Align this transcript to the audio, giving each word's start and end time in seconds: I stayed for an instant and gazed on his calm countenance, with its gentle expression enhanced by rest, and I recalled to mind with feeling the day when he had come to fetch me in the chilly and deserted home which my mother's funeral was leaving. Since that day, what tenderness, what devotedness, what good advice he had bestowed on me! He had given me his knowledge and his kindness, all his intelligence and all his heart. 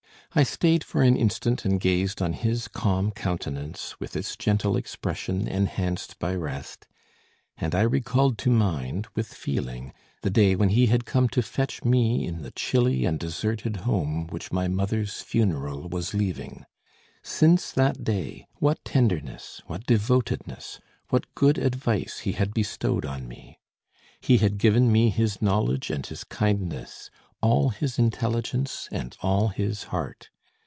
I 0.33 0.43
stayed 0.43 0.85
for 0.85 1.01
an 1.03 1.17
instant 1.17 1.65
and 1.65 1.77
gazed 1.77 2.21
on 2.21 2.31
his 2.31 2.69
calm 2.69 3.11
countenance, 3.11 3.99
with 3.99 4.15
its 4.15 4.37
gentle 4.37 4.77
expression 4.77 5.45
enhanced 5.45 6.17
by 6.19 6.35
rest, 6.35 6.87
and 7.57 7.75
I 7.75 7.81
recalled 7.81 8.37
to 8.37 8.49
mind 8.49 9.07
with 9.13 9.27
feeling 9.33 9.91
the 10.21 10.29
day 10.29 10.55
when 10.55 10.69
he 10.69 10.85
had 10.85 11.03
come 11.03 11.27
to 11.35 11.41
fetch 11.41 11.83
me 11.83 12.25
in 12.25 12.43
the 12.43 12.51
chilly 12.51 13.03
and 13.03 13.19
deserted 13.19 13.81
home 13.83 14.27
which 14.27 14.53
my 14.53 14.69
mother's 14.69 15.19
funeral 15.19 15.89
was 15.89 16.13
leaving. 16.13 16.65
Since 17.21 17.73
that 17.73 18.05
day, 18.05 18.47
what 18.59 18.85
tenderness, 18.85 19.61
what 19.67 19.85
devotedness, 19.85 20.79
what 21.09 21.25
good 21.35 21.57
advice 21.57 22.19
he 22.19 22.31
had 22.31 22.53
bestowed 22.53 23.03
on 23.05 23.27
me! 23.27 23.59
He 24.21 24.37
had 24.37 24.59
given 24.59 24.89
me 24.93 25.09
his 25.09 25.41
knowledge 25.41 25.89
and 25.89 26.05
his 26.05 26.23
kindness, 26.23 27.09
all 27.43 27.69
his 27.69 27.97
intelligence 27.97 28.87
and 28.91 29.17
all 29.23 29.47
his 29.47 29.85
heart. 29.85 30.29